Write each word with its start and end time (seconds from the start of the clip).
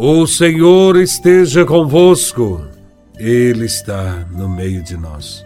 O 0.00 0.28
Senhor 0.28 0.96
esteja 0.96 1.64
convosco, 1.64 2.64
Ele 3.18 3.64
está 3.64 4.24
no 4.30 4.48
meio 4.48 4.80
de 4.80 4.96
nós. 4.96 5.44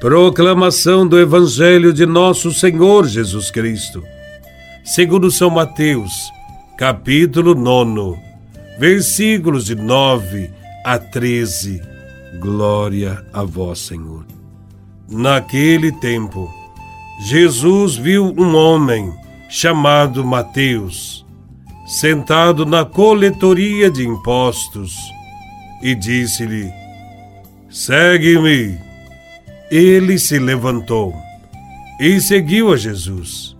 Proclamação 0.00 1.06
do 1.06 1.16
Evangelho 1.16 1.92
de 1.92 2.04
Nosso 2.04 2.52
Senhor 2.52 3.06
Jesus 3.06 3.48
Cristo, 3.52 4.02
segundo 4.84 5.30
São 5.30 5.48
Mateus, 5.48 6.10
capítulo 6.76 7.54
9, 7.54 8.18
versículos 8.80 9.66
de 9.66 9.76
9 9.76 10.50
a 10.84 10.98
13. 10.98 11.80
Glória 12.40 13.24
a 13.32 13.44
Vós, 13.44 13.78
Senhor. 13.78 14.26
Naquele 15.08 15.92
tempo, 15.92 16.52
Jesus 17.20 17.94
viu 17.94 18.34
um 18.36 18.56
homem 18.56 19.14
chamado 19.48 20.24
Mateus 20.24 21.24
sentado 21.86 22.66
na 22.66 22.84
coletoria 22.84 23.90
de 23.90 24.06
impostos, 24.06 24.94
e 25.82 25.94
disse-lhe: 25.94 26.72
Segue-me. 27.70 28.78
Ele 29.70 30.16
se 30.18 30.38
levantou 30.38 31.12
e 31.98 32.20
seguiu 32.20 32.72
a 32.72 32.76
Jesus. 32.76 33.56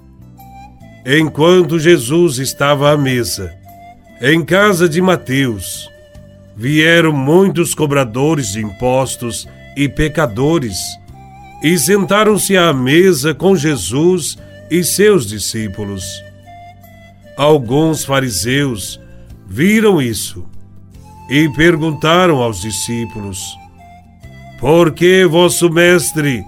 Enquanto 1.04 1.78
Jesus 1.78 2.38
estava 2.38 2.92
à 2.92 2.96
mesa, 2.96 3.52
em 4.20 4.44
casa 4.44 4.88
de 4.88 5.02
Mateus, 5.02 5.90
vieram 6.56 7.12
muitos 7.12 7.74
cobradores 7.74 8.52
de 8.52 8.60
impostos 8.60 9.48
e 9.76 9.88
pecadores 9.88 10.78
e 11.62 11.76
sentaram-se 11.78 12.56
à 12.56 12.72
mesa 12.72 13.34
com 13.34 13.56
Jesus 13.56 14.38
e 14.70 14.82
seus 14.82 15.26
discípulos. 15.26 16.04
Alguns 17.36 18.04
fariseus 18.04 18.98
viram 19.46 20.00
isso 20.00 20.46
e 21.28 21.48
perguntaram 21.50 22.42
aos 22.42 22.60
discípulos: 22.60 23.38
Por 24.58 24.92
que 24.92 25.26
vosso 25.26 25.70
mestre 25.70 26.42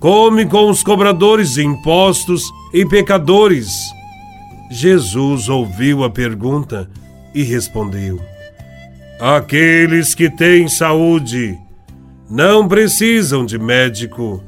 come 0.00 0.46
com 0.46 0.70
os 0.70 0.82
cobradores 0.82 1.54
de 1.54 1.64
impostos 1.64 2.42
e 2.72 2.86
pecadores? 2.86 3.70
Jesus 4.70 5.48
ouviu 5.48 6.04
a 6.04 6.10
pergunta 6.10 6.88
e 7.34 7.42
respondeu: 7.42 8.18
Aqueles 9.20 10.14
que 10.14 10.30
têm 10.30 10.68
saúde 10.68 11.58
não 12.30 12.66
precisam 12.66 13.44
de 13.44 13.58
médico, 13.58 14.42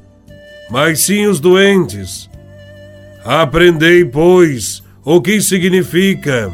mas 0.70 1.00
sim 1.00 1.26
os 1.26 1.38
doentes. 1.38 2.30
Aprendei, 3.24 4.04
pois, 4.04 4.82
o 5.06 5.20
que 5.20 5.40
significa: 5.40 6.52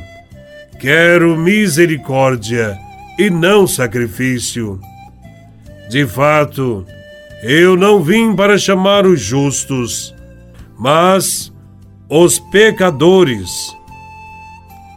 quero 0.78 1.38
misericórdia 1.38 2.78
e 3.18 3.30
não 3.30 3.66
sacrifício. 3.66 4.78
De 5.88 6.06
fato, 6.06 6.86
eu 7.42 7.76
não 7.76 8.02
vim 8.02 8.36
para 8.36 8.58
chamar 8.58 9.06
os 9.06 9.20
justos, 9.20 10.14
mas 10.78 11.50
os 12.08 12.38
pecadores. 12.38 13.50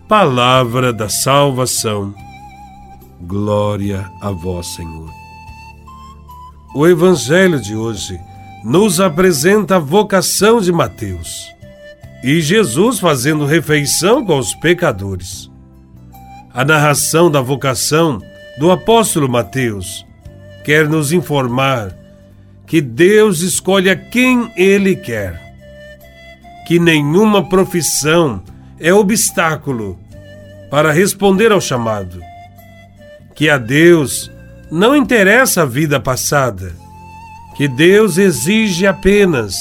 Palavra 0.08 0.94
da 0.94 1.10
salvação. 1.10 2.14
Glória 3.22 4.08
a 4.22 4.30
vós, 4.30 4.68
Senhor. 4.68 5.10
O 6.76 6.86
Evangelho 6.86 7.60
de 7.60 7.76
hoje 7.76 8.20
nos 8.64 9.00
apresenta 9.00 9.78
a 9.78 9.80
vocação 9.80 10.60
de 10.60 10.72
Mateus 10.72 11.55
e 12.24 12.42
Jesus 12.42 13.00
fazendo 13.00 13.46
refeição 13.46 14.26
com 14.26 14.38
os 14.38 14.54
pecadores. 14.56 15.50
A 16.54 16.64
narração 16.64 17.30
da 17.30 17.42
vocação 17.42 18.22
do 18.58 18.72
apóstolo 18.72 19.28
Mateus 19.28 20.06
quer 20.64 20.88
nos 20.88 21.12
informar 21.12 21.96
que 22.66 22.82
Deus 22.82 23.42
escolhe 23.42 23.90
a 23.90 23.96
quem 23.96 24.52
Ele 24.56 24.96
quer, 24.96 25.40
que 26.66 26.80
nenhuma 26.80 27.48
profissão 27.48 28.42
é 28.80 28.94
obstáculo 28.94 30.00
para 30.72 30.92
responder 30.92 31.52
ao 31.52 31.62
chamado, 31.62 32.20
que 33.36 33.50
a 33.50 33.58
Deus 33.58 34.32
não 34.72 34.96
interessa 34.96 35.62
a 35.62 35.66
vida 35.66 36.00
passada, 36.00 36.74
que 37.56 37.68
Deus 37.68 38.18
exige 38.18 38.88
apenas 38.88 39.56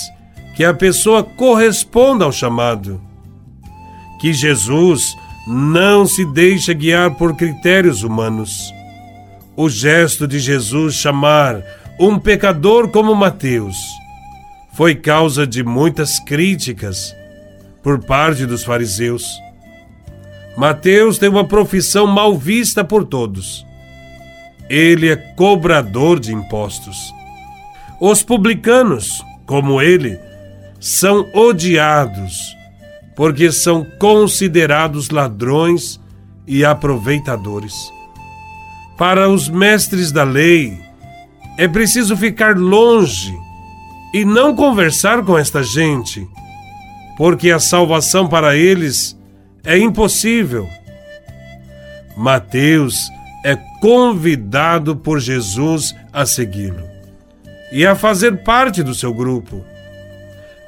que 0.55 0.65
a 0.65 0.73
pessoa 0.73 1.23
corresponda 1.23 2.25
ao 2.25 2.33
chamado. 2.33 3.01
Que 4.21 4.33
Jesus 4.33 5.17
não 5.47 6.07
se 6.07 6.25
deixa 6.25 6.73
guiar 6.73 7.15
por 7.17 7.37
critérios 7.37 8.03
humanos. 8.03 8.73
O 9.57 9.69
gesto 9.69 10.27
de 10.27 10.39
Jesus 10.39 10.95
chamar 10.95 11.63
um 11.99 12.19
pecador 12.19 12.89
como 12.89 13.15
Mateus 13.15 13.77
foi 14.73 14.95
causa 14.95 15.47
de 15.47 15.63
muitas 15.63 16.19
críticas 16.19 17.15
por 17.83 18.03
parte 18.05 18.47
dos 18.47 18.65
fariseus. 18.65 19.25
Mateus 20.57 21.19
tem 21.19 21.29
uma 21.29 21.47
profissão 21.47 22.07
mal 22.07 22.37
vista 22.37 22.83
por 22.83 23.05
todos. 23.05 23.65
Ele 24.69 25.11
é 25.11 25.17
cobrador 25.17 26.19
de 26.19 26.33
impostos. 26.33 27.15
Os 28.01 28.23
publicanos, 28.23 29.23
como 29.47 29.81
ele, 29.81 30.19
são 30.85 31.27
odiados, 31.33 32.55
porque 33.17 33.51
são 33.51 33.87
considerados 33.99 35.09
ladrões 35.09 35.99
e 36.47 36.63
aproveitadores. 36.63 37.73
Para 38.99 39.31
os 39.31 39.49
mestres 39.49 40.13
da 40.13 40.25
lei, 40.25 40.79
é 41.57 41.67
preciso 41.67 42.15
ficar 42.19 42.55
longe 42.59 43.35
e 44.13 44.27
não 44.27 44.55
conversar 44.55 45.25
com 45.25 45.39
esta 45.39 45.63
gente, 45.63 46.29
porque 47.17 47.51
a 47.51 47.59
salvação 47.59 48.29
para 48.29 48.55
eles 48.55 49.19
é 49.65 49.79
impossível. 49.79 50.69
Mateus 52.15 53.09
é 53.43 53.57
convidado 53.81 54.95
por 54.95 55.19
Jesus 55.19 55.95
a 56.13 56.27
segui-lo 56.27 56.85
e 57.73 57.87
a 57.87 57.95
fazer 57.95 58.45
parte 58.45 58.83
do 58.83 58.95
seu 58.95 59.15
grupo 59.15 59.65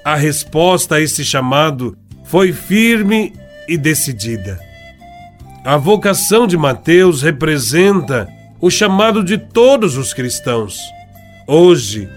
a 0.07 0.15
resposta 0.15 0.95
a 0.95 1.01
esse 1.01 1.25
chamado 1.25 1.99
foi 2.23 2.53
firme 2.53 3.33
e 3.67 3.77
decidida. 3.77 4.57
A 5.65 5.77
vocação 5.77 6.47
de 6.47 6.57
Mateus 6.57 7.23
representa 7.23 8.29
o 8.61 8.71
chamado 8.71 9.25
de 9.25 9.37
todos 9.37 9.97
os 9.97 10.15
cristãos. 10.15 10.79
Hoje, 11.45 12.09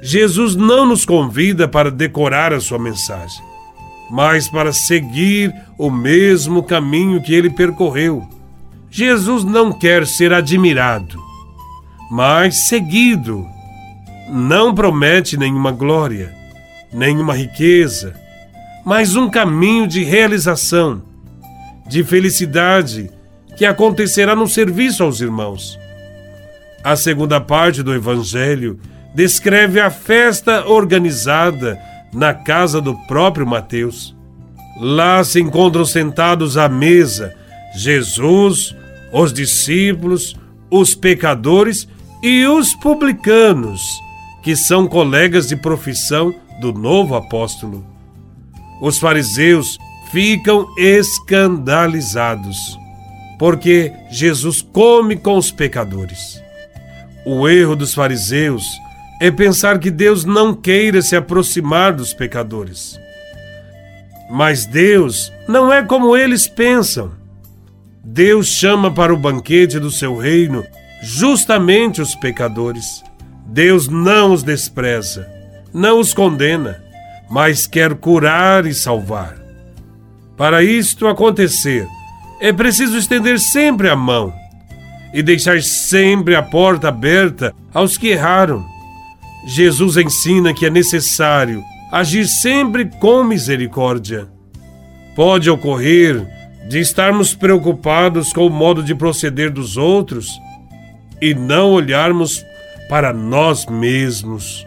Jesus 0.00 0.56
não 0.56 0.86
nos 0.86 1.04
convida 1.04 1.68
para 1.68 1.90
decorar 1.90 2.54
a 2.54 2.60
sua 2.60 2.78
mensagem, 2.78 3.44
mas 4.10 4.48
para 4.48 4.72
seguir 4.72 5.54
o 5.76 5.90
mesmo 5.90 6.62
caminho 6.62 7.22
que 7.22 7.34
ele 7.34 7.50
percorreu. 7.50 8.26
Jesus 8.90 9.44
não 9.44 9.74
quer 9.74 10.06
ser 10.06 10.32
admirado, 10.32 11.22
mas 12.10 12.66
seguido. 12.66 13.46
Não 14.30 14.74
promete 14.74 15.36
nenhuma 15.36 15.70
glória 15.70 16.45
nenhuma 16.92 17.34
riqueza, 17.34 18.14
mas 18.84 19.16
um 19.16 19.28
caminho 19.28 19.86
de 19.86 20.04
realização, 20.04 21.02
de 21.88 22.04
felicidade 22.04 23.10
que 23.56 23.64
acontecerá 23.64 24.36
no 24.36 24.46
serviço 24.46 25.02
aos 25.02 25.20
irmãos. 25.20 25.78
A 26.84 26.94
segunda 26.94 27.40
parte 27.40 27.82
do 27.82 27.94
Evangelho 27.94 28.78
descreve 29.14 29.80
a 29.80 29.90
festa 29.90 30.66
organizada 30.66 31.78
na 32.12 32.32
casa 32.32 32.80
do 32.80 32.94
próprio 33.06 33.46
Mateus. 33.46 34.14
Lá 34.78 35.24
se 35.24 35.40
encontram 35.40 35.84
sentados 35.84 36.56
à 36.56 36.68
mesa 36.68 37.34
Jesus, 37.76 38.74
os 39.12 39.32
discípulos, 39.32 40.36
os 40.70 40.94
pecadores 40.94 41.88
e 42.22 42.46
os 42.46 42.74
publicanos, 42.74 43.82
que 44.42 44.56
são 44.56 44.86
colegas 44.86 45.48
de 45.48 45.56
profissão 45.56 46.34
do 46.60 46.72
novo 46.72 47.14
apóstolo. 47.14 47.84
Os 48.80 48.98
fariseus 48.98 49.78
ficam 50.10 50.66
escandalizados, 50.76 52.78
porque 53.38 53.92
Jesus 54.10 54.62
come 54.62 55.16
com 55.16 55.36
os 55.36 55.50
pecadores. 55.50 56.40
O 57.24 57.48
erro 57.48 57.74
dos 57.74 57.92
fariseus 57.92 58.64
é 59.20 59.30
pensar 59.30 59.78
que 59.78 59.90
Deus 59.90 60.24
não 60.24 60.54
queira 60.54 61.02
se 61.02 61.16
aproximar 61.16 61.92
dos 61.92 62.12
pecadores. 62.12 62.98
Mas 64.30 64.66
Deus 64.66 65.32
não 65.48 65.72
é 65.72 65.82
como 65.82 66.16
eles 66.16 66.46
pensam. 66.46 67.12
Deus 68.04 68.46
chama 68.46 68.92
para 68.92 69.12
o 69.12 69.16
banquete 69.16 69.78
do 69.78 69.90
seu 69.90 70.16
reino 70.16 70.64
justamente 71.02 72.00
os 72.00 72.14
pecadores. 72.14 73.02
Deus 73.46 73.88
não 73.88 74.32
os 74.32 74.42
despreza 74.42 75.35
não 75.76 76.00
os 76.00 76.14
condena, 76.14 76.82
mas 77.28 77.66
quer 77.66 77.94
curar 77.96 78.64
e 78.64 78.72
salvar. 78.72 79.36
Para 80.34 80.62
isto 80.62 81.06
acontecer, 81.06 81.86
É 82.38 82.52
preciso 82.52 82.98
estender 82.98 83.38
sempre 83.38 83.88
a 83.88 83.96
mão 83.96 84.30
e 85.14 85.22
deixar 85.22 85.62
sempre 85.62 86.34
a 86.34 86.42
porta 86.42 86.88
aberta 86.88 87.54
aos 87.72 87.96
que 87.96 88.08
erraram. 88.08 88.62
Jesus 89.46 89.96
ensina 89.96 90.52
que 90.52 90.66
é 90.66 90.70
necessário 90.70 91.64
agir 91.90 92.26
sempre 92.26 92.84
com 93.00 93.24
misericórdia. 93.24 94.28
Pode 95.14 95.48
ocorrer 95.48 96.26
de 96.68 96.78
estarmos 96.78 97.32
preocupados 97.32 98.34
com 98.34 98.46
o 98.46 98.50
modo 98.50 98.82
de 98.82 98.94
proceder 98.94 99.50
dos 99.50 99.78
outros 99.78 100.28
e 101.22 101.34
não 101.34 101.70
olharmos 101.70 102.44
para 102.86 103.14
nós 103.14 103.64
mesmos. 103.64 104.65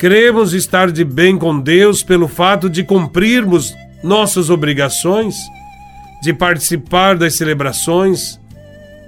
Cremos 0.00 0.54
estar 0.54 0.90
de 0.90 1.04
bem 1.04 1.36
com 1.36 1.60
Deus 1.60 2.02
pelo 2.02 2.26
fato 2.26 2.70
de 2.70 2.82
cumprirmos 2.82 3.76
nossas 4.02 4.48
obrigações, 4.48 5.36
de 6.22 6.32
participar 6.32 7.18
das 7.18 7.34
celebrações, 7.34 8.40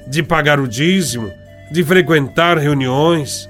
de 0.06 0.22
pagar 0.22 0.60
o 0.60 0.68
dízimo, 0.68 1.32
de 1.72 1.82
frequentar 1.82 2.58
reuniões, 2.58 3.48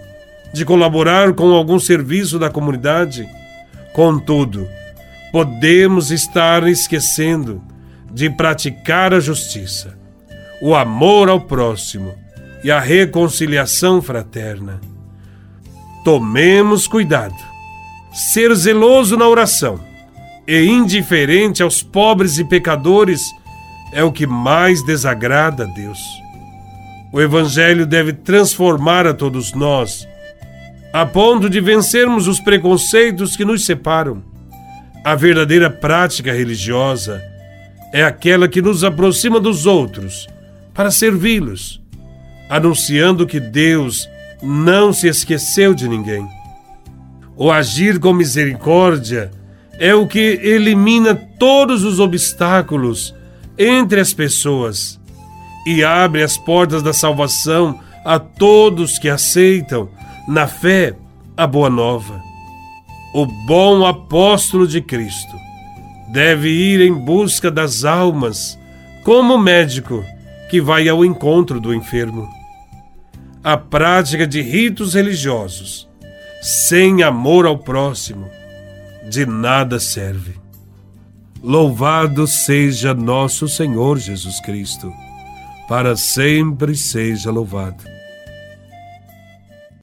de 0.54 0.64
colaborar 0.64 1.32
com 1.32 1.50
algum 1.52 1.80
serviço 1.80 2.38
da 2.38 2.48
comunidade. 2.48 3.28
Contudo, 3.92 4.68
podemos 5.32 6.12
estar 6.12 6.62
esquecendo 6.68 7.60
de 8.12 8.30
praticar 8.30 9.12
a 9.12 9.18
justiça, 9.18 9.98
o 10.60 10.76
amor 10.76 11.28
ao 11.28 11.40
próximo 11.40 12.14
e 12.62 12.70
a 12.70 12.78
reconciliação 12.78 14.00
fraterna. 14.00 14.91
Tomemos 16.04 16.88
cuidado. 16.88 17.36
Ser 18.12 18.54
zeloso 18.54 19.16
na 19.16 19.28
oração 19.28 19.80
e 20.46 20.64
indiferente 20.64 21.62
aos 21.62 21.82
pobres 21.82 22.38
e 22.38 22.44
pecadores 22.44 23.22
é 23.92 24.02
o 24.02 24.10
que 24.10 24.26
mais 24.26 24.84
desagrada 24.84 25.64
a 25.64 25.66
Deus. 25.66 26.00
O 27.12 27.20
Evangelho 27.20 27.86
deve 27.86 28.12
transformar 28.12 29.06
a 29.06 29.14
todos 29.14 29.52
nós, 29.52 30.08
a 30.92 31.06
ponto 31.06 31.48
de 31.48 31.60
vencermos 31.60 32.26
os 32.26 32.40
preconceitos 32.40 33.36
que 33.36 33.44
nos 33.44 33.64
separam. 33.64 34.22
A 35.04 35.14
verdadeira 35.14 35.70
prática 35.70 36.32
religiosa 36.32 37.22
é 37.92 38.02
aquela 38.02 38.48
que 38.48 38.62
nos 38.62 38.82
aproxima 38.82 39.38
dos 39.38 39.66
outros 39.66 40.26
para 40.74 40.90
servi-los, 40.90 41.80
anunciando 42.48 43.26
que 43.26 43.38
Deus 43.38 44.08
não 44.42 44.92
se 44.92 45.06
esqueceu 45.06 45.74
de 45.74 45.88
ninguém. 45.88 46.26
O 47.36 47.50
agir 47.50 47.98
com 47.98 48.12
misericórdia 48.12 49.30
é 49.78 49.94
o 49.94 50.06
que 50.06 50.40
elimina 50.42 51.14
todos 51.14 51.84
os 51.84 52.00
obstáculos 52.00 53.14
entre 53.58 54.00
as 54.00 54.12
pessoas 54.12 55.00
e 55.66 55.84
abre 55.84 56.22
as 56.22 56.36
portas 56.36 56.82
da 56.82 56.92
salvação 56.92 57.78
a 58.04 58.18
todos 58.18 58.98
que 58.98 59.08
aceitam, 59.08 59.88
na 60.26 60.46
fé, 60.46 60.94
a 61.36 61.46
boa 61.46 61.70
nova. 61.70 62.20
O 63.14 63.26
bom 63.46 63.86
apóstolo 63.86 64.66
de 64.66 64.80
Cristo 64.80 65.36
deve 66.12 66.48
ir 66.48 66.80
em 66.80 66.92
busca 66.92 67.50
das 67.50 67.84
almas, 67.84 68.58
como 69.04 69.38
médico 69.38 70.04
que 70.50 70.60
vai 70.60 70.88
ao 70.88 71.04
encontro 71.04 71.60
do 71.60 71.74
enfermo. 71.74 72.28
A 73.44 73.56
prática 73.56 74.26
de 74.26 74.40
ritos 74.40 74.94
religiosos, 74.94 75.88
sem 76.40 77.02
amor 77.02 77.46
ao 77.46 77.58
próximo, 77.58 78.30
de 79.08 79.26
nada 79.26 79.80
serve. 79.80 80.34
Louvado 81.42 82.26
seja 82.26 82.94
nosso 82.94 83.48
Senhor 83.48 83.98
Jesus 83.98 84.40
Cristo 84.40 84.92
para 85.72 85.96
sempre 85.96 86.76
seja 86.76 87.30
louvado. 87.30 87.82